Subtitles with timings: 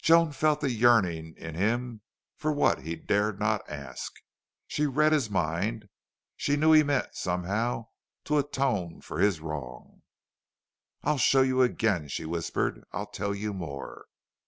[0.00, 2.02] Joan felt the yearning in him
[2.36, 4.12] for what he dared not ask.
[4.68, 5.88] She read his mind.
[6.36, 7.88] She knew he meant, somehow,
[8.26, 10.02] to atone for his wrong.
[11.02, 12.84] "I'll show you again," she whispered.
[12.92, 14.06] "I'll tell you more.